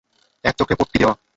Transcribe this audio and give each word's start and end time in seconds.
এক 0.45 0.55
চোখে 0.59 0.75
পট্টি 0.75 0.97
দেওয়া। 0.99 1.15